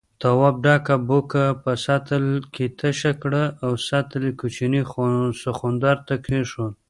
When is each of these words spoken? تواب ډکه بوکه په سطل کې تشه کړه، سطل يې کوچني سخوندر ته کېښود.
تواب 0.21 0.55
ډکه 0.65 0.95
بوکه 1.07 1.45
په 1.63 1.71
سطل 1.85 2.25
کې 2.53 2.65
تشه 2.79 3.11
کړه، 3.21 3.43
سطل 3.87 4.21
يې 4.27 4.33
کوچني 4.39 4.81
سخوندر 5.41 5.95
ته 6.07 6.15
کېښود. 6.25 6.73